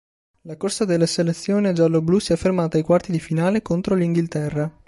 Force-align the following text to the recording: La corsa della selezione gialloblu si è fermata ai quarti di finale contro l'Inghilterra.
La 0.45 0.57
corsa 0.57 0.83
della 0.83 1.05
selezione 1.05 1.73
gialloblu 1.73 2.17
si 2.17 2.33
è 2.33 2.35
fermata 2.35 2.75
ai 2.75 2.81
quarti 2.83 3.11
di 3.11 3.19
finale 3.19 3.61
contro 3.61 3.93
l'Inghilterra. 3.93 4.75